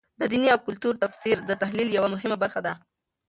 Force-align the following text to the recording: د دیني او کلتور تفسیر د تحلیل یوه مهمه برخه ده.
د 0.19 0.21
دیني 0.31 0.47
او 0.53 0.59
کلتور 0.67 0.93
تفسیر 1.03 1.37
د 1.45 1.51
تحلیل 1.61 1.89
یوه 1.97 2.09
مهمه 2.13 2.37
برخه 2.43 2.59
ده. 2.65 2.73